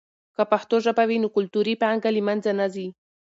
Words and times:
که 0.35 0.43
پښتو 0.51 0.75
ژبه 0.85 1.03
وي، 1.09 1.17
نو 1.23 1.27
کلتوري 1.35 1.73
پانګه 1.81 2.09
له 2.15 2.21
منځه 2.27 2.51
نه 2.59 2.67
ځي. 2.73 2.87